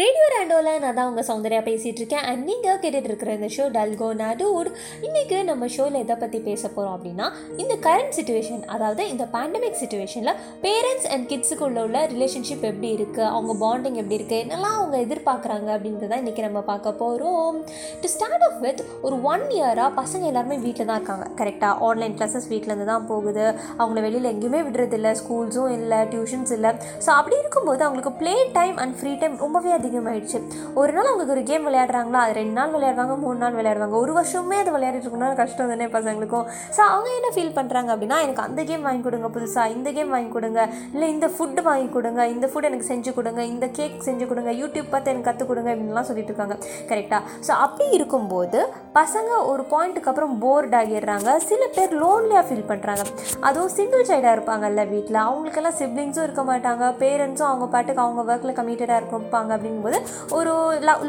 [0.00, 4.08] Radio ரேண்டோவில் நான் தான் உங்கள் சௌந்தர்யா பேசிகிட்டு இருக்கேன் அண்ட் நீங்கள் கேட்டுட்டு இருக்கிற இந்த ஷோ டல்கோ
[4.20, 4.68] நாடூட்
[5.06, 7.26] இன்றைக்கி நம்ம ஷோவில் எதை பற்றி பேச போகிறோம் அப்படின்னா
[7.62, 13.56] இந்த கரண்ட் சுச்சுவேஷன் அதாவது இந்த பேண்டமிக் சுச்சுவேஷனில் பேரண்ட்ஸ் அண்ட் கிட்ஸுக்குள்ள உள்ள ரிலேஷன்ஷிப் எப்படி இருக்குது அவங்க
[13.64, 17.58] பாண்டிங் எப்படி இருக்குது என்னெல்லாம் அவங்க எதிர்பார்க்குறாங்க அப்படின்றத இன்றைக்கி நம்ம பார்க்க போகிறோம்
[18.04, 21.28] டு ஸ்டார்ட் ஆஃப் வித் ஒரு ஒன் இயராக பசங்க எல்லாருமே வீட்டில் தான் இருக்காங்க.
[21.42, 23.44] கரெக்டாக ஆன்லைன் கிளாஸஸ் வீட்டிலேருந்து தான் போகுது.
[23.80, 25.14] அவங்கள வெளியில் எங்கேயுமே விடுறதில்ல.
[25.22, 26.72] ஸ்கூல்ஸும் இல்லை டியூஷன்ஸ் இல்லை.
[27.06, 29.88] ஸோ அப்படி இருக்கும்போது அவங்களுக்கு play time and free time ரொம்பவே அதிகம்.
[29.90, 30.38] அதிகமாகிடுச்சு
[30.80, 32.20] ஒரு நாள் அவங்களுக்கு ஒரு கேம் விளையாடுறாங்களா?
[32.24, 33.96] அது ரெண்டு நாள் விளையாடுவாங்க மூணு நாள் விளையாடுவாங்க.
[34.04, 35.36] ஒரு வருஷமே அது விளையாடிட்டு இருக்கணும்.
[35.40, 36.46] கஷ்டம் தானே பசங்களுக்கும்.
[36.76, 40.30] ஸோ அவங்க என்ன ஃபீல் பண்ணுறாங்க அப்படின்னா எனக்கு அந்த கேம் வாங்கி கொடுங்க புதுசாக இந்த கேம் வாங்கி
[40.36, 40.60] கொடுங்க
[40.94, 44.92] இல்லை இந்த ஃபுட்டு வாங்கி கொடுங்க இந்த ஃபுட் எனக்கு செஞ்சு கொடுங்க இந்த கேக் செஞ்சு கொடுங்க யூடியூப்
[44.94, 46.56] பார்த்து எனக்கு கற்றுக் கொடுங்க அப்படின்லாம் சொல்லிட்டு இருக்காங்க.
[46.90, 48.60] கரெக்டாக ஸோ அப்படி இருக்கும்போது
[48.98, 51.30] பசங்க ஒரு பாயிண்ட்டுக்கு அப்புறம் போர்ட் ஆகிடுறாங்க.
[51.50, 53.04] சில பேர் லோன்லியாக ஃபீல் பண்ணுறாங்க
[53.48, 56.84] அதுவும் சிங்கிள் சைல்டாக இருப்பாங்கல்ல வீட்டில் அவங்களுக்கெல்லாம் சிப்ளிங்ஸும் இருக்க மாட்டாங்க.
[57.02, 59.98] பேரண்ட்ஸும் அவங்க பாட்டுக்கு அவங்க ஒர்க்கில் கமிட்டடாக இருப்பாங்க அப்படிங்கும்போது
[60.32, 60.52] ஒரு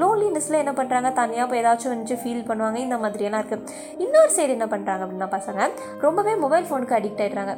[0.02, 2.80] லோன்லினஸில் என்ன பண்ணுறாங்க தனியாக போய் ஏதாச்சும் வந்துச்சு ஃபீல் பண்ணுவாங்க.
[2.88, 3.68] இந்த மாதிரியெல்லாம் இருக்குது
[4.06, 7.56] இன்னொரு சைடு என்ன பண்ணுறாங்க அப்படின்னா பசங்க ரொம்பவே மொபைல் ஃபோனுக்கு அடிக்ட் ஆகிடுறாங்க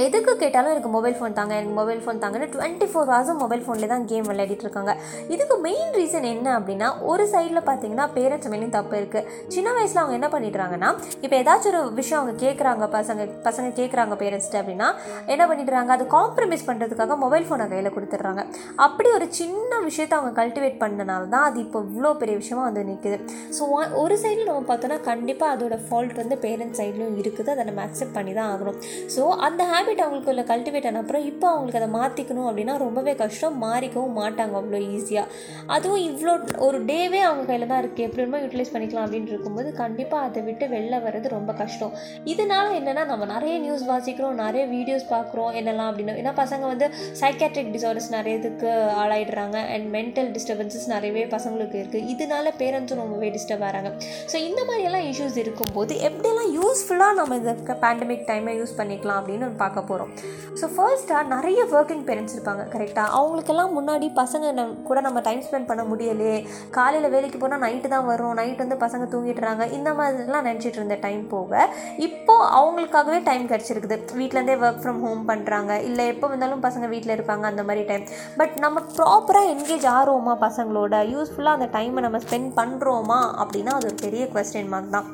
[0.00, 3.90] எதுக்கு கேட்டாலும் எனக்கு மொபைல் ஃபோன் தாங்க எனக்கு மொபைல் ஃபோன் தாங்கன்னு டுவெண்ட்டி ஃபோர் ஹவர்ஸும் மொபைல் ஃபோனில்
[3.92, 4.92] தான் கேம் விளையாடிட்டு இருக்காங்க.
[5.34, 10.14] இதுக்கு மெயின் ரீசன் என்ன அப்படின்னா ஒரு சைடில் பார்த்தீங்கன்னா பேரண்ட்ஸ் மேலேயும் தப்பு இருக்குது சின்ன வயசில் அவங்க
[10.18, 10.90] என்ன பண்ணிடுறாங்கன்னா
[11.24, 14.88] இப்போ ஏதாச்சும் ஒரு விஷயம் அவங்க கேட்குறாங்க பசங்க பசங்க கேட்குறாங்க பேரண்ட்ஸ்ட்டு அப்படின்னா
[15.34, 18.44] என்ன பண்ணிடுறாங்க அது காம்ப்ரமைஸ் பண்ணுறதுக்காக மொபைல் ஃபோனை கையில் கொடுத்துட்றாங்க.
[18.86, 23.20] அப்படி ஒரு சின்ன விஷயத்தை அவங்க கல்டிவேட் பண்ணனால தான் அது இப்போ இவ்வளோ பெரிய விஷயமா வந்து நிற்குது
[23.58, 23.62] ஸோ
[24.04, 27.48] ஒரு சைடில் நம்ம பார்த்தோன்னா கண்டிப்பாக அதோட ஃபால்ட் வந்து பேரண்ட்ஸ் சைட்லையும் இருக்குது.
[27.56, 28.80] அதை நம்ம அக்செப்ட் பண்ணி தான் ஆகணும்.
[29.16, 33.54] ஸோ அந்த ஹேபிட் அவங்களுக்குள்ள கல்டிவேட் ஆன அப்புறம் இப்போ அவங்களுக்கு அதை மாற்றிக்கணும் அப்படின்னா ரொம்பவே கஷ்டம்.
[33.64, 35.32] மாறிக்கவும் மாட்டாங்க அவ்வளோ ஈஸியாக
[35.74, 36.32] அதுவும் இவ்வளோ
[36.66, 40.66] ஒரு டேவே அவங்க கையில் தான் இருக்குது எப்படி வேணுமோ யூட்டிலைஸ் பண்ணிக்கலாம் அப்படின்னு இருக்கும்போது கண்டிப்பாக அதை விட்டு
[40.74, 41.94] வெளில வர்றது ரொம்ப கஷ்டம்.
[42.32, 46.88] இதனால என்னென்னா நம்ம நிறைய நியூஸ் வாசிக்கிறோம் நிறைய வீடியோஸ் பார்க்குறோம் என்னெல்லாம் அப்படின்னு ஏன்னா பசங்க வந்து
[47.22, 48.70] சைக்காட்ரிக் டிசார்டர்ஸ் நிறைய இதுக்கு
[49.02, 49.56] ஆளாயிடுறாங்க.
[49.74, 53.92] அண்ட் மென்டல் டிஸ்டர்பன்சஸ் நிறையவே பசங்களுக்கு இருக்குது இதனால பேரண்ட்ஸும் ரொம்பவே டிஸ்டர்ப் ஆகிறாங்க.
[54.34, 59.90] ஸோ இந்த மாதிரியெல்லாம் இஷ்யூஸ் இருக்கும்போது எப்படியெல்லாம் யூஸ்ஃபுல்லாக நம்ம இந்த பேண்டமிக் டைமை யூஸ் பண்ணிக்கலாம் அப்படின்னு பார்க்க
[59.92, 60.12] போகிறோம்
[60.60, 65.68] ஸோ ஃபர்ஸ்ட்டாக நிறைய ஒர்க்கிங் பேரண்ட்ஸ் இருப்பாங்க கரெக்டாக அவங்களுக்கெல்லாம் முன்னாடி பசங்க நம் கூட நம்ம டைம் ஸ்பெண்ட்
[65.70, 66.38] பண்ண முடியலையே
[66.76, 68.34] காலையில் வேலைக்கு போனால் நைட்டு தான் வரும்.
[68.40, 69.62] நைட் வந்து பசங்க தூங்கிடுறாங்க.
[69.76, 71.62] இந்த மாதிரிலாம் நினச்சிட்டு இருந்த டைம் போக
[72.06, 73.98] இப்போது அவங்களுக்காகவே டைம் கிடச்சிருக்குது.
[74.20, 78.06] வீட்டிலேருந்தே ஒர்க் ஃப்ரம் ஹோம் பண்ணுறாங்க இல்லை எப்போ வந்தாலும் பசங்க வீட்டில் இருப்பாங்க அந்த மாதிரி டைம்
[78.42, 80.94] பட் நம்ம ப்ராப்பராக என்கேஜ் ஆகிறோமா பசங்களோட?
[81.14, 85.08] யூஸ்ஃபுல்லாக அந்த டைமை நம்ம ஸ்பெண்ட் பண்ணுறோமா அப்படின்னா அது ஒரு பெரிய கொஸ்டின் மார்க் தான்.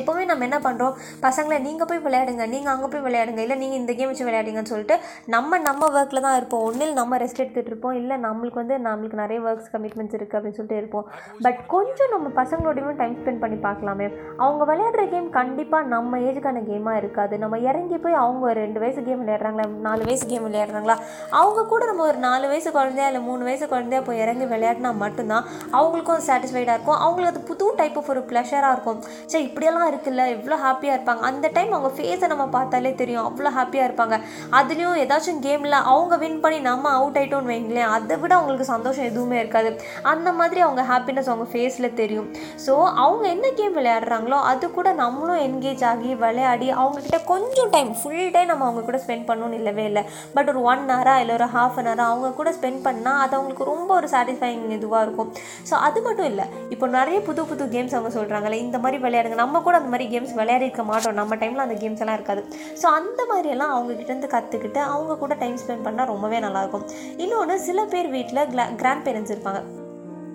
[0.00, 0.94] எப்போவுமே நம்ம என்ன பண்ணுறோம்
[1.26, 2.46] பசங்களை நீங்கள் போய் விளையாடுங்க.
[2.54, 3.42] நீங்கள் அங்கே போய் விளையாடுங்க.
[3.46, 4.96] இல்லை நீங்கள் இந்த கேம் வச்சு விளையாடுங்கன்னு சொல்லிட்டு
[5.34, 6.64] நம்ம நம்ம ஒர்க்கில் தான் இருப்போம்.
[6.68, 7.96] ஒன்றில் நம்ம ரெஸ்ட் எடுத்துகிட்டு இருப்போம்.
[8.00, 11.06] இல்லை நம்மளுக்கு வந்து நம்மளுக்கு நிறைய ஒர்க்ஸ் கமிட்மெண்ட்ஸ் இருக்குது அப்படின்னு சொல்லிட்டு இருப்போம்.
[11.46, 14.08] பட் கொஞ்சம் நம்ம பசங்களோடையும் டைம் ஸ்பெண்ட் பண்ணி பார்க்கலாமே.
[14.44, 17.34] அவங்க விளையாடுற கேம் கண்டிப்பாக நம்ம ஏஜுக்கான கேமாக இருக்காது.
[17.44, 19.66] நம்ம இறங்கி போய் அவங்க ஒரு ரெண்டு வயசு கேம் விளையாடுறாங்களா?
[19.88, 20.96] நாலு வயசு கேம் விளையாடுறாங்களா?
[21.40, 25.44] அவங்க கூட நம்ம ஒரு நாலு வயசு குழந்தையா இல்லை மூணு வயசு குழந்தையா போய் இறங்கி விளையாடினா மட்டும்தான்
[25.78, 26.98] அவங்களுக்கும் சாட்டிஸ்ஃபைடாக இருக்கும்.
[27.04, 29.00] அவங்களுக்கு அது புது டைப் ஆஃப் ஒரு ப்ளஷராக இருக்கும்.
[29.32, 31.22] சரி இப்படியெல்லாம் இதெல்லாம் இருக்குல்ல எவ்வளோ ஹாப்பியாக இருப்பாங்க.
[31.30, 33.26] அந்த டைம் அவங்க ஃபேஸை நம்ம பார்த்தாலே தெரியும்.
[33.28, 34.16] அவ்வளோ ஹாப்பியாக இருப்பாங்க.
[34.58, 39.36] அதுலேயும் ஏதாச்சும் கேமில் அவங்க வின் பண்ணி நம்ம அவுட் ஆகிட்டோன்னு வைங்களேன் அதை விட அவங்களுக்கு சந்தோஷம் எதுவுமே
[39.42, 39.70] இருக்காது.
[40.12, 42.28] அந்த மாதிரி அவங்க ஹாப்பினஸ் அவங்க ஃபேஸில் தெரியும்.
[42.66, 48.32] ஸோ அவங்க என்ன கேம் விளையாடுறாங்களோ அது கூட நம்மளும் என்கேஜ் ஆகி விளையாடி அவங்கக்கிட்ட கொஞ்சம் டைம் ஃபுல்
[48.36, 50.04] டைம் நம்ம அவங்க கூட ஸ்பெண்ட் பண்ணணும்னு இல்லவே இல்லை.
[50.36, 53.70] பட் ஒரு ஒன் ஹவராக இல்லை ஒரு ஹாஃப் அன் ஹவராக அவங்க கூட ஸ்பெண்ட் பண்ணால் அது அவங்களுக்கு
[53.72, 55.32] ரொம்ப ஒரு சாட்டிஸ்ஃபைங் இதுவாக இருக்கும்.
[55.70, 59.56] ஸோ அது மட்டும் இல்லை இப்போ நிறைய புது புது கேம்ஸ் அவங்க சொல்கிறாங்களே இந்த மாதிரி விளையாடுங்க நம்ம
[59.68, 61.18] கூட அந்த மாதிரி கேம்ஸ் விளையாடி இருக்க மாட்டோம்.
[61.22, 62.44] நம்ம டைமில் அந்த கேம்ஸ் எல்லாம் இருக்காது.
[62.82, 66.86] ஸோ அந்த மாதிரியெல்லாம் அவங்கக்கிட்டேருந்து கற்றுக்கிட்டு அவங்க கூட டைம் ஸ்பெண்ட் பண்ணால் ரொம்பவே நல்லாயிருக்கும்
[67.24, 69.60] இன்னொன்று சில பேர் வீட்டில் கிரா கிராண்ட் பேரண்ட்ஸ் இருப்பாங்க.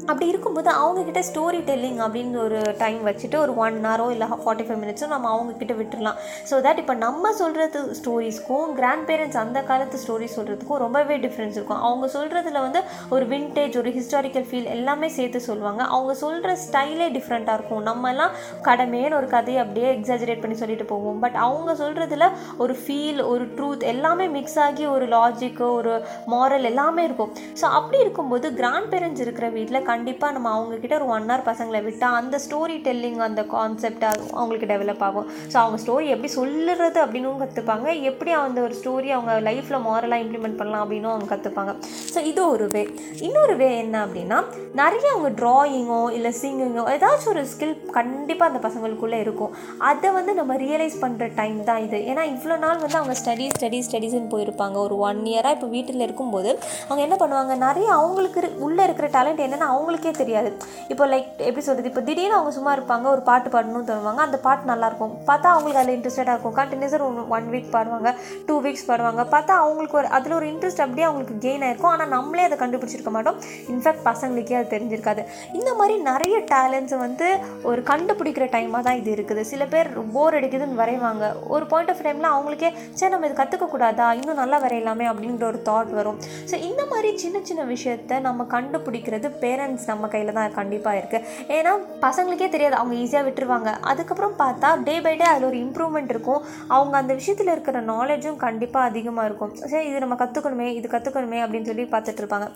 [0.09, 4.79] அப்படி இருக்கும்போது அவங்கக்கிட்ட ஸ்டோரி டெல்லிங் அப்படின்னு ஒரு டைம் வச்சுட்டு ஒரு ஒன் ஹவரோ இல்லை ஃபார்ட்டி ஃபைவ்
[4.83, 6.17] மினிட்ஸோ நம்ம அவங்கக்கிட்ட விட்டுடலாம்
[6.49, 11.81] ஸோ தட் இப்போ நம்ம சொல்கிறது ஸ்டோரிஸ்க்கும் கிராண்ட் பேரண்ட்ஸ் அந்த காலத்து ஸ்டோரிஸ் சொல்கிறதுக்கும் ரொம்பவே டிஃப்ரென்ஸ் இருக்கும்.
[11.87, 12.81] அவங்க சொல்கிறதுல வந்து
[13.15, 15.81] ஒரு வின்டேஜ் ஒரு ஹிஸ்டாரிக்கல் ஃபீல் எல்லாமே சேர்த்து சொல்லுவாங்க.
[15.95, 17.83] அவங்க சொல்கிற ஸ்டைலே டிஃப்ரெண்ட்டாக இருக்கும்.
[17.89, 18.35] நம்மலாம்
[18.67, 21.19] கடமையான ஒரு கதையை அப்படியே எக்ஸாஜரேட் பண்ணி சொல்லிட்டு போவோம்.
[21.25, 22.27] பட் அவங்க சொல்கிறதுல
[22.65, 25.95] ஒரு ஃபீல் ஒரு ட்ரூத் எல்லாமே மிக்ஸ் ஆகி ஒரு லாஜிக்கு ஒரு
[26.35, 27.33] மாரல் எல்லாமே இருக்கும்.
[27.61, 32.17] ஸோ அப்படி இருக்கும்போது கிராண்ட் பேரண்ட்ஸ் இருக்கிற வீட்டில் கண்டிப்பாக நம்ம அவங்கக்கிட்ட ஒரு ஒன் ஹவர் பசங்களை விட்டால்
[32.19, 34.05] அந்த ஸ்டோரி டெல்லிங் அந்த கான்செப்ட்
[34.39, 35.27] அவங்களுக்கு டெவலப் ஆகும்.
[35.51, 40.59] ஸோ அவங்க ஸ்டோரி எப்படி சொல்லுறது அப்படின்னு கற்றுப்பாங்க எப்படி அந்த ஒரு ஸ்டோரி அவங்க லைஃப்பில் மாரலாக இம்ப்ளிமெண்ட்
[40.61, 41.71] பண்ணலாம் அப்படின்னு அவங்க கற்றுப்பாங்க
[42.13, 42.83] ஸோ இது ஒரு வே
[43.27, 44.39] இன்னொரு வே என்ன அப்படின்னா
[44.81, 49.51] நிறைய அவங்க ட்ராயிங்கோ இல்லை சிங்கிங்கோ ஏதாச்சும் ஒரு ஸ்கில் கண்டிப்பாக அந்த பசங்களுக்குள்ளே இருக்கும்.
[49.89, 51.99] அதை வந்து நம்ம ரியலைஸ் பண்ணுற டைம் தான் இது.
[52.11, 54.77] ஏன்னா இவ்வளோ நாள் வந்து அவங்க ஸ்டடி ஸ்டடி ஸ்டடிஸ்ன்னு போயிருப்பாங்க.
[54.85, 56.51] ஒரு ஒன் இயராக இப்போ வீட்டில் இருக்கும்போது
[56.87, 57.55] அவங்க என்ன பண்ணுவாங்க?
[57.67, 60.51] நிறைய அவங்களுக்கு உள்ளே இருக்கிற டேலண்ட் என்னென்னா அவங்களுக்கே தெரியாது.
[60.93, 64.71] இப்போ லைக் எப்படி சொல்கிறது இப்போ திடீர்னு அவங்க சும்மா இருப்பாங்க ஒரு பாட்டு பாடணும்னு தருவாங்க அந்த பாட்டு
[64.71, 66.55] நல்லாயிருக்கும் பார்த்தா அவங்களுக்கு அதில் இன்ட்ரெஸ்டடாக இருக்கும்.
[66.61, 68.11] கண்டினியூஸாக ஒரு ஒன் வீக் பாடுவாங்க
[68.47, 69.23] டூ வீக்ஸ் பாடுவாங்க.
[69.35, 71.91] பார்த்தா அவங்களுக்கு ஒரு அதில் ஒரு இன்ட்ரெஸ்ட் அப்படியே அவங்களுக்கு கெயின் ஆயிருக்கும்.
[71.93, 73.37] ஆனால் நம்மளே அதை கண்டுபிடிச்சிருக்க மாட்டோம்.
[73.73, 75.21] இன்ஃபேக்ட் பசங்களுக்கே அது தெரிஞ்சிருக்காது.
[75.59, 77.29] இந்த மாதிரி நிறைய டேலண்ட்ஸை வந்து
[77.71, 79.41] ஒரு கண்டுபிடிக்கிற டைமாக தான் இது இருக்குது.
[79.51, 81.23] சில பேர் போர் அடிக்குதுன்னு வரைவாங்க.
[81.55, 82.69] ஒரு பாயிண்ட் ஆஃப் டைமில் அவங்களுக்கே
[82.99, 86.19] சரி நம்ம இது கற்றுக்கக்கூடாதா இன்னும் நல்லா வரையலாமே அப்படின்ற ஒரு தாட் வரும்.
[86.49, 89.61] ஸோ இந்த மாதிரி சின்ன சின்ன விஷயத்த நம்ம கண்டுபிடிக்கிறது பேரண்ட்ஸ்
[89.91, 91.25] நம்ம கையில் தான் கண்டிப்பாக இருக்குது
[91.57, 91.73] ஏன்னா
[92.05, 92.75] பசங்களுக்கே தெரியாது.
[92.81, 93.69] அவங்க ஈஸியாக விட்டுருவாங்க.
[93.91, 96.41] அதுக்கப்புறம் பார்த்தா டே பை டே அதில் ஒரு இம்ப்ரூவ்மெண்ட் இருக்கும்.
[96.75, 99.53] அவங்க அந்த விஷயத்தில் இருக்கிற நாலேஜும் கண்டிப்பாக அதிகமாக இருக்கும்.
[99.71, 102.47] சரி இது நம்ம கற்றுக்கணுமே இது கற்றுக்கணுமே அப்படின்னு சொல்லி பார்த்துட்டு இருப்பாங்க.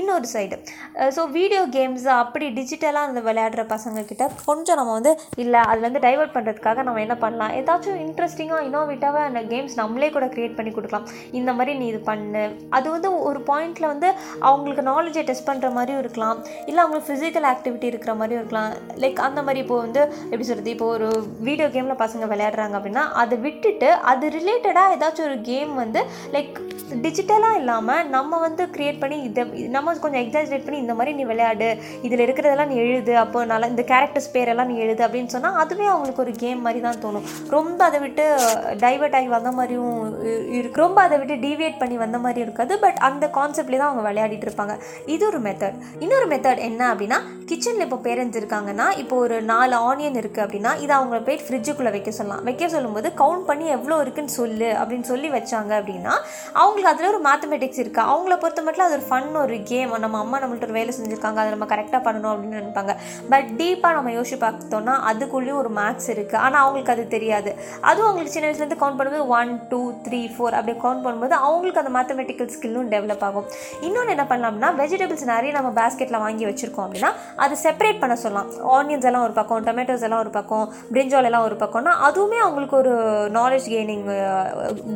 [0.00, 0.58] இன்னொரு சைடு
[1.16, 6.82] ஸோ வீடியோ கேம்ஸ் அப்படி டிஜிட்டலாக அந்த விளையாடுற பசங்கக்கிட்ட கொஞ்சம் நம்ம வந்து இல்லை அதுலேருந்து டைவர்ட் பண்ணுறதுக்காக
[6.88, 7.52] நம்ம என்ன பண்ணலாம்?
[7.60, 11.06] ஏதாச்சும் இன்ட்ரெஸ்டிங்காக இன்னோவேட்டாக அந்த கேம்ஸ் நம்மளே கூட க்ரியேட் பண்ணி கொடுக்கலாம்.
[11.40, 12.44] இந்த மாதிரி நீ இது பண்ணு.
[12.76, 14.08] அது வந்து ஒரு பாயிண்டில் வந்து
[14.48, 16.38] அவங்களுக்கு நாலேஜை டெஸ்ட் பண்ணுற மாதிரியும் இருக்கலாம்.
[16.68, 18.72] இல்லை அவங்களுக்கு ஃபிசிக்கல் ஆக்டிவிட்டி இருக்கிற மாதிரியும் இருக்கலாம்.
[19.04, 20.00] லைக் அந்த மாதிரி இப்போ வந்து
[20.30, 21.08] எப்படி சொல்கிறது இப்போ ஒரு
[21.48, 26.02] வீடியோ கேமில் பசங்க விளையாடுறாங்க அப்படின்னா அதை விட்டுட்டு அது ரிலேட்டடாக ஏதாச்சும் ஒரு கேம் வந்து
[26.36, 26.56] லைக்
[27.04, 29.42] டிஜிட்டலாக இல்லாமல் நம்ம வந்து க்ரியேட் பண்ணி இதை
[29.76, 31.68] நம்ம கொஞ்சம் எக்ஸாஜரேட் பண்ணி இந்த மாதிரி நீ விளையாடு
[32.06, 36.22] இதில் இருக்கிறதெல்லாம் நீ எழுது அப்போ நல்லா இந்த கேரக்டர்ஸ் பேரெல்லாம் நீ எழுது அப்படின்னு சொன்னால் அதுவே அவங்களுக்கு
[36.24, 37.26] ஒரு கேம் மாதிரி தான் தோணும்.
[37.54, 38.24] ரொம்ப அதை விட்டு
[38.84, 39.98] டைவர்ட் ஆகி வந்த மாதிரியும்
[40.58, 40.82] இருக்கு.
[40.84, 44.76] ரொம்ப அதை விட்டு டீவியேட் பண்ணி வந்த மாதிரி இருக்காது பட் அந்த கான்செப்ட்லேயே தான் அவங்க விளையாடிட்டு இருப்பாங்க.
[45.14, 47.18] இது ஒரு மெத்தட் இன்னொரு மெத்தட் என்ன அப்படின்னா
[47.50, 52.10] கிச்சனில் இப்போ பேரண்ட்ஸ் இருக்காங்கன்னா இப்போ ஒரு நாலு ஆனியன் இருக்குது அப்படின்னா இதை அவங்க போய் ஃப்ரிட்ஜுக்குள்ளே வைக்க
[52.10, 52.42] சொல்லலாம்.
[52.48, 56.14] வைக்க சொல்லும்போது கவுண்ட் பண்ணி எவ்வளோ இருக்குன்னு சொல்லு அப்படின்னு சொல்லி வச்சாங்க அப்படின்னா
[56.60, 60.40] அவங்களுக்கு அதில் ஒரு மேத்தமெட்டிக்ஸ் இருக்குது அவங்கள பொறுத்த மட்டும் அது ஒரு ஃபன் ஒரு கேம் நம்ம அம்மா
[60.42, 62.94] நம்மள்ட்ட ஒரு வேலை செஞ்சுருக்காங்க அதை நம்ம கரெக்டாக பண்ணணும் அப்படின்னு நினைப்பாங்க.
[63.32, 67.52] பட் டீப்பாக நம்ம யோசிச்சு பார்த்தோம்னா அதுக்குள்ளேயும் ஒரு மேக்ஸ் இருக்குது ஆனால் அவங்களுக்கு அது தெரியாது.
[67.90, 71.94] அதுவும் அவங்களுக்கு சின்ன வயசுலேருந்து கவுண்ட் பண்ணும்போது ஒன் டூ த்ரீ ஃபோர் அப்படி கவுண்ட் பண்ணும்போது அவங்களுக்கு அந்த
[71.98, 73.48] மேத்தமெட்டிக்கல் ஸ்கில்லும் டெவலப் ஆகும்.
[73.86, 77.10] இன்னொன்று என்ன பண்ணலாம்னா வெஜிடபிள்ஸ் நிறைய நம்ம பேஸ்கெட்டில் வாங்கி வாங்கி வச்சுருக்கோம் அப்படின்னா
[77.42, 78.48] அதை செப்பரேட் பண்ண சொல்லலாம்.
[78.76, 82.92] ஆனியன்ஸ் எல்லாம் ஒரு பக்கம் டொமேட்டோஸ் எல்லாம் ஒரு பக்கம் பிரிஞ்சால் எல்லாம் ஒரு பக்கம்னா அதுவுமே அவங்களுக்கு ஒரு
[83.38, 84.04] நாலேஜ் கெய்னிங்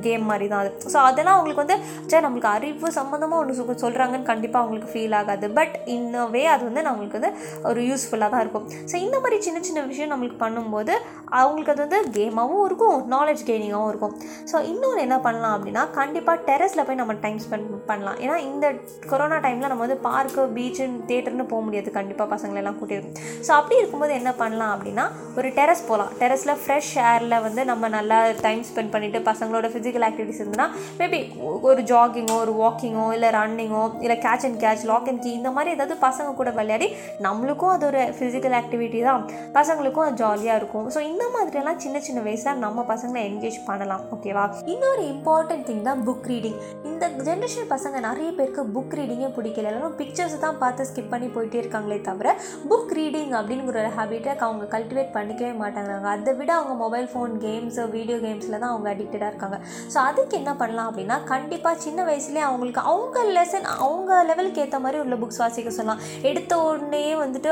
[0.07, 0.73] கேம் மாதிரி தான் அது.
[0.95, 1.77] ஸோ அதெல்லாம் அவங்களுக்கு வந்து
[2.11, 5.49] சரி நம்மளுக்கு அறிவு சம்மந்தமாக ஒன்று சொல்கிறாங்கன்னு கண்டிப்பாக அவங்களுக்கு ஃபீல் ஆகாது.
[5.59, 7.33] பட் இன் வே அது வந்து நம்மளுக்கு வந்து
[7.71, 8.67] ஒரு யூஸ்ஃபுல்லாக தான் இருக்கும்.
[8.93, 10.95] ஸோ இந்த மாதிரி சின்ன சின்ன விஷயம் நம்மளுக்கு பண்ணும்போது
[11.41, 14.15] அவங்களுக்கு அது வந்து கேமாகவும் இருக்கும் நாலேஜ் கெய்னிங்காகவும் இருக்கும்.
[14.53, 18.19] ஸோ இன்னொன்று என்ன பண்ணலாம் அப்படின்னா கண்டிப்பாக டெரஸில் போய் நம்ம டைம் ஸ்பெண்ட் பண்ணலாம்.
[18.25, 18.67] ஏன்னா இந்த
[19.11, 20.85] கொரோனா டைமில் நம்ம வந்து பார்க்கு பீச்சு
[21.31, 21.89] தேட்டர்னு போக முடியாது.
[21.99, 25.05] கண்டிப்பாக பசங்களெல்லாம் கூட்டிட்டு ஸோ அப்படி இருக்கும்போது என்ன பண்ணலாம் அப்படின்னா
[25.39, 30.41] ஒரு டெரஸ் போகலாம் டெரஸில் ஃப்ரெஷ் ஏரில் வந்து நம்ம நல்லா டைம் ஸ்பெண்ட் பண்ணிவிட்டு பசங்களோட ஃபிசிக்கல் ஆக்டிவிட்டிஸ்
[30.43, 30.67] இருந்ததுன்னா
[31.01, 31.21] மேபி
[31.69, 35.75] ஒரு ஜாகிங்கோ ஒரு வாக்கிங்கோ இல்லை ரன்னிங்கோ இல்லை catch and catch lock and key இந்த மாதிரி
[35.77, 36.89] ஏதாவது பசங்க கூட விளையாடி
[37.27, 39.23] நம்மளுக்கும் அது ஒரு ஃபிசிக்கல் ஆக்டிவிட்டி தான்.
[39.59, 40.87] பசங்களுக்கும் அது ஜாலியாக இருக்கும்.
[40.95, 44.05] ஸோ இந்த மாதிரியெல்லாம் சின்ன சின்ன வயசில் நம்ம பசங்களை என்கேஜ் பண்ணலாம்.
[44.17, 44.45] ஓகேவா
[44.75, 46.59] இன்னொரு இம்பார்ட்டன்ட் திங் தான் புக் ரீடிங்
[46.91, 49.69] இந்த ஜென்ரேஷன் பசங்க நிறைய பேருக்கு புக் ரீடிங்கே பிடிக்கல.
[49.71, 52.35] எல்லாரும் பிக்சர்ஸ் தான் பார்த்து ஸ்கிப் பண்ணி போயிட்டே இருக்காங்களே தவிர
[52.71, 57.83] புக் ரீடிங் அப்படிங்கிற ஒரு ஹேபிட்டை அவங்க கல்டிவேட் பண்ணிக்கவே மாட்டாங்கிறாங்க அதை விட அவங்க மொபைல் ஃபோன் கேம்ஸு
[57.97, 59.57] வீடியோ கேம்ஸில் தான் அவங்க அடிக்டடாக இருக்காங்க.
[59.93, 65.01] ஸோ அதுக்கு என்ன பண்ணலாம் அப்படின்னா கண்டிப்பாக சின்ன வயசுலேயே அவங்களுக்கு அவங்க லெசன் அவங்க லெவலுக்கு ஏற்ற மாதிரி
[65.05, 66.03] உள்ள புக்ஸ் வாசிக்க சொல்லலாம்.
[66.31, 67.51] எடுத்த உடனே வந்துட்டு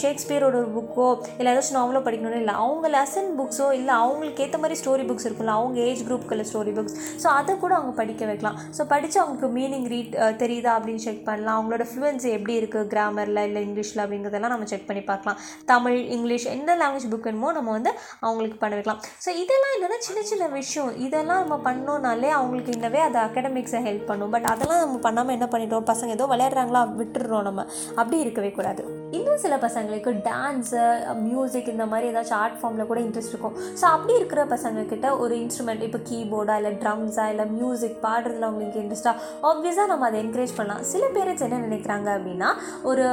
[0.00, 1.08] ஷேக்ஸ்பியரோட ஒரு புக்கோ
[1.38, 5.54] இல்லை ஏதாச்சும் நாவலோ படிக்கணும்னு இல்லை அவங்க லெசன் புக்ஸோ இல்லை அவங்களுக்கு ஏற்ற மாதிரி ஸ்டோரி புக்ஸ் இருக்கும்ல
[5.60, 8.58] அவங்க ஏஜ் குரூப்புக்குள்ள ஸ்டோரி புக்ஸ் ஸோ அதை கூட அவங்க படிக்க வைக்கலாம்.
[8.78, 11.56] ஸோ படித்து அவங்களுக்கு மீனிங் ரீட் தெரியுதா அப்படின்னு செக் பண்ணலாம்.
[11.58, 15.38] அவங்களோட ஃப்ளூயன்சி எப்படி இருக்குது கிராமரில் இல்லை இங்கிலீஷில் அப்படிங்கிறதெல்லாம் நம்ம செக் பண்ணி பார்க்கலாம்.
[15.72, 17.90] தமிழ் இங்கிலீஷ் எந்த லாங்குவேஜ் புக் வேணுமோ நம்ம வந்து
[18.26, 20.90] அவங்களுக்கு பண்ண வைக்கலாம் ஸோ இதெல்லாம் இல்லைன்னா சின்ன சின்ன விஷயம்.
[21.06, 24.32] இதெல்லாம் நம்ம பண்ணோம்னாலே அவங்களுக்கு இன்னவே அது அகடமிக்ஸை ஹெல்ப் பண்ணும்.
[24.34, 25.86] பட் அதெல்லாம் நம்ம பண்ணாமல் என்ன பண்ணிட்டோம்?
[25.92, 26.82] பசங்க ஏதோ விளையாடுறாங்களா?
[27.00, 27.64] விட்டுடுறோம் நம்ம.
[28.00, 28.82] அப்படி இருக்கவே கூடாது.
[29.18, 30.82] இன்னும் சில பசங்களுக்கு டான்ஸு
[31.28, 33.56] மியூசிக் இந்த மாதிரி ஏதாச்சும் ஆர்ட் ஃபார்மில் கூட இன்ட்ரெஸ்ட் இருக்கும்.
[33.80, 39.16] ஸோ அப்படி இருக்கிற பசங்கக்கிட்ட ஒரு இன்ஸ்ட்ருமெண்ட் இப்போ கீபோர்டா இல்லை ட்ரம்ஸா இல்லை மியூசிக் பாடுறதுல அவங்களுக்கு இன்ட்ரெஸ்ட்டாக
[39.50, 40.82] ஆப்வியஸாக நம்ம அதை என்கரேஜ் பண்ணலாம்.
[40.92, 42.50] சில பேரண்ட்ஸ் என்ன நினைக்கிறாங்க அப்படின்னா
[42.90, 43.04] ஒரு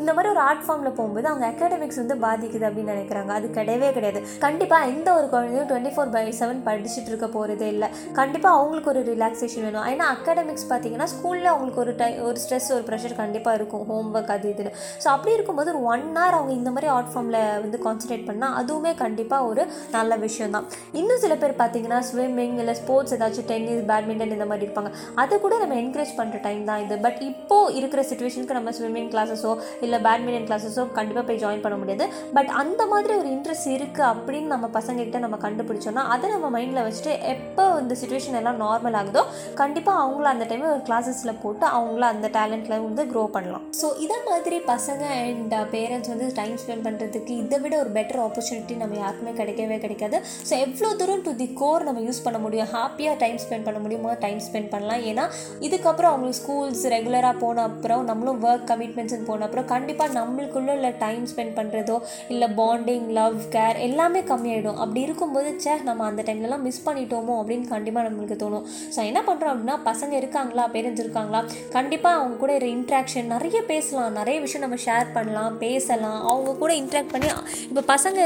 [0.00, 3.32] இந்த மாதிரி ஒரு ஆர்ட் ஃபார்மில் போகும்போது அவங்க அகாடமிக்ஸ் வந்து பாதிக்குது அப்படின்னு நினைக்கிறாங்க.
[3.38, 4.22] அது கிடையவே கிடையாது.
[4.46, 7.90] கண்டிப்பாக எந்த ஒரு குழந்தையும் டுவெண்ட்டி ஃபோர் பை செவன் படிச்சுட்டு இருக்க போகிறதே இல்லை.
[8.20, 9.86] கண்டிப்பாக அவங்களுக்கு ஒரு ரிலாக்ஸேஷன் வேணும்.
[9.92, 13.84] ஏன்னா அகாடமிக்ஸ் பார்த்தீங்கன்னா ஸ்கூலில் அவங்களுக்கு ஒரு டை ஒரு ஸ்ட்ரெஸ் ஒரு ப்ரெஷர் கண்டிப்பாக இருக்கும்.
[13.90, 14.72] ஹோம் ஒர்க் அது இதுன்னு.
[15.04, 18.92] ஸோ அப்படி இருக்கும்போது ஒரு ஒன் ஹவர் அவங்க இந்த மாதிரி ஆர்ட் ஃபார்மில் வந்து கான்சன்ட்ரேட் பண்ணால் அதுவுமே
[19.04, 19.62] கண்டிப்பாக ஒரு
[19.96, 20.66] நல்ல விஷயம் தான்
[21.00, 24.90] இன்னும் சில பேர் பார்த்தீங்கன்னா ஸ்விம்மிங் இல்லை ஸ்போர்ட்ஸ் ஏதாச்சும் டென்னிஸ் பேட்மிண்டன் இந்த மாதிரி இருப்பாங்க.
[25.22, 26.96] அதை கூட நம்ம என்கரேஜ் பண்ணுற டைம் தான் இது.
[27.06, 29.52] பட் இப்போ இருக்கிற சுச்சுவேஷனுக்கு நம்ம ஸ்விம்மிங் கிளாஸஸோ
[29.84, 32.04] இல்லை பேட்மிண்டன் கிளாஸஸோ கண்டிப்பாக போய் ஜாயின் பண்ண முடியாது.
[32.36, 37.12] பட் அந்த மாதிரி ஒரு இன்ட்ரெஸ்ட் இருக்குது அப்படின்னு நம்ம பசங்ககிட்ட நம்ம கண்டுபிடிச்சோன்னா அதை நம்ம மைண்டில் வச்சுட்டு
[37.34, 39.22] எப்போ இந்த சுச்சுவேஷன் எல்லாம் நார்மல் ஆகுதோ
[39.60, 43.64] கண்டிப்பாக அவங்கள அந்த டைம் கிளாஸஸில் போட்டு அவங்கள அந்த டேலண்ட்டில் வந்து க்ரோ பண்ணலாம்.
[43.80, 48.76] ஸோ இதை மாதிரி பசங்க அண்ட் பேரண்ட்ஸ் வந்து டைம் ஸ்பெண்ட் பண்ணுறதுக்கு இதை விட ஒரு பெட்டர் ஆப்பர்ச்சுனிட்டி
[48.82, 50.16] நம்ம யாருக்குமே கிடைக்கவே கிடைக்காது.
[50.50, 52.70] ஸோ எவ்வளோ தூரம் டு தி கோர் நம்ம யூஸ் பண்ண முடியும்?
[52.76, 54.12] ஹாப்பியாக டைம் ஸ்பெண்ட் பண்ண முடியுமோ?
[54.26, 55.02] டைம் ஸ்பெண்ட் பண்ணலாம்.
[55.12, 55.26] ஏன்னா
[55.68, 60.92] இதுக்கப்புறம் அவங்களுக்கு ஸ்கூல்ஸ் ரெகுலராக போன அப்புறம் நம்மளும் ஒர்க் கம்மி கமிட்மெண்ட்ஸ்னு போன அப்புறம் கண்டிப்பாக நம்மளுக்குள்ளே இல்லை
[61.04, 61.96] டைம் ஸ்பெண்ட் பண்ணுறதோ
[62.32, 64.78] இல்லை பாண்டிங் லவ் கேர் எல்லாமே கம்மியாயிடும்.
[64.82, 68.64] அப்படி இருக்கும்போது சே நம்ம அந்த டைம்லலாம் மிஸ் பண்ணிட்டோமோ அப்படின்னு கண்டிப்பாக நம்மளுக்கு தோணும்.
[68.94, 71.40] ஸோ என்ன பண்ணுறோம் அப்படின்னா பசங்க இருக்காங்களா பேரண்ட்ஸ் இருக்காங்களா
[71.76, 74.12] கண்டிப்பாக அவங்க கூட ஒரு இன்ட்ராக்ஷன் நிறைய பேசலாம்.
[74.20, 76.20] நிறைய விஷயம் நம்ம ஷேர் பண்ணலாம் பேசலாம்.
[76.32, 77.30] அவங்க கூட இன்ட்ராக்ட் பண்ணி
[77.68, 78.18] இப்போ பசங்க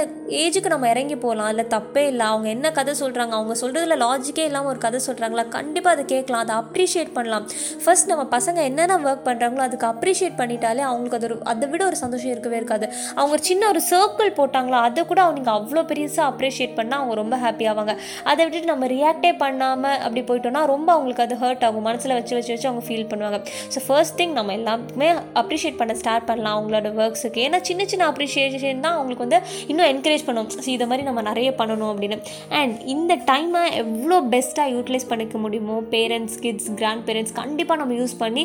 [0.42, 1.50] ஏஜுக்கு நம்ம இறங்கி போகலாம்.
[1.54, 2.26] இல்லை தப்பே இல்லை.
[2.32, 6.56] அவங்க என்ன கதை சொல்கிறாங்க அவங்க சொல்கிறதுல லாஜிக்கே இல்லாமல் ஒரு கதை சொல்கிறாங்களா கண்டிப்பாக அதை கேட்கலாம் அதை
[6.62, 7.46] அப்ரிஷியேட் பண்ணலாம்.
[7.84, 11.82] ஃபர்ஸ்ட் நம்ம பசங்க என்னென்ன ஒர்க் பண்ணுறாங்களோ அதுக்கு அப்ரிஷியேட் பண்ணி பண்ணிட்டாலே அவங்களுக்கு அது ஒரு அதை விட
[11.90, 12.86] ஒரு சந்தோஷம் இருக்கவே இருக்காது.
[13.20, 17.64] அவங்க சின்ன ஒரு சர்க்கிள் போட்டாங்களோ அதை கூட அவங்க அவ்வளோ பெருசாக அப்ரிஷியேட் பண்ணால் அவங்க ரொம்ப ஹாப்பி
[17.70, 17.94] ஆவாங்க.
[18.30, 21.86] அதை விட்டுட்டு நம்ம ரியாக்டே பண்ணாமல் அப்படி போயிட்டோம்னா ரொம்ப அவங்களுக்கு அது ஹர்ட் ஆகும்.
[21.88, 23.38] மனசில் வச்சு வச்சு வச்சு அவங்க ஃபீல் பண்ணுவாங்க.
[23.74, 25.08] ஸோ ஃபர்ஸ்ட் திங் நம்ம எல்லாமே
[25.42, 29.40] அப்ரிஷியேட் பண்ண ஸ்டார்ட் பண்ணலாம் அவங்களோட ஒர்க்ஸுக்கு ஏன்னா சின்ன சின்ன அப்ரிஷியேஷன் தான் அவங்களுக்கு வந்து
[29.70, 30.48] இன்னும் என்கரேஜ் பண்ணும்.
[30.64, 32.18] ஸோ இதை மாதிரி நம்ம நிறைய பண்ணணும் அப்படின்னு.
[32.60, 35.78] அண்ட் இந்த டைமை எவ்வளோ பெஸ்ட்டாக யூட்டிலைஸ் பண்ணிக்க முடியுமோ?
[35.94, 38.44] பேரண்ட்ஸ் கிட்ஸ் கிராண்ட் பேரண்ட்ஸ் கண்டிப்பாக நம்ம யூஸ் பண்ணி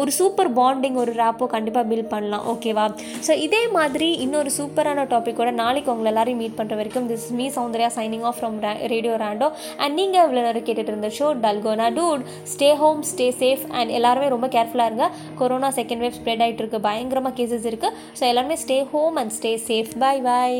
[0.00, 2.46] ஒரு சூப்பர் பாண்டிங் ஒரு அப்போது கண்டிப்பாக பில் பண்ணலாம்.
[2.54, 2.86] ஓகேவா
[3.26, 7.90] ஸோ இதே மாதிரி இன்னொரு சூப்பரான டாப்பிக்கோட நாளைக்கு உங்களை எல்லாரையும் மீட் பண்ணுற வரைக்கும் this me Soundarya
[7.98, 8.58] signing off from
[8.94, 9.48] radio Rando
[9.82, 12.24] and நீங்கள் இவ்வளோ நேரம் கேட்டுட்டு இருந்த show Dalgona dude
[12.54, 15.08] stay home stay safe and எல்லாருமே ரொம்ப கேர்ஃபுல்லாக இருங்க.
[15.40, 16.80] கொரோனா செகண்ட் வேவ் ஸ்ப்ரெட் ஆகிட்டு இருக்கு.
[16.88, 20.52] பயங்கரமாக கேசஸ் இருக்குது ஸோ எல்லாருமே stay home and stay safe bye bye